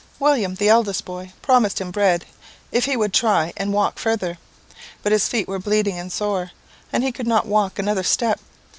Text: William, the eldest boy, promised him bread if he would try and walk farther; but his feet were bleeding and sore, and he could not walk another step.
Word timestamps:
William, 0.17 0.55
the 0.55 0.67
eldest 0.67 1.05
boy, 1.05 1.31
promised 1.43 1.79
him 1.79 1.91
bread 1.91 2.25
if 2.71 2.85
he 2.85 2.97
would 2.97 3.13
try 3.13 3.53
and 3.55 3.71
walk 3.71 3.99
farther; 3.99 4.39
but 5.03 5.11
his 5.11 5.27
feet 5.27 5.47
were 5.47 5.59
bleeding 5.59 5.99
and 5.99 6.11
sore, 6.11 6.49
and 6.91 7.03
he 7.03 7.11
could 7.11 7.27
not 7.27 7.45
walk 7.45 7.77
another 7.77 8.01
step. 8.01 8.39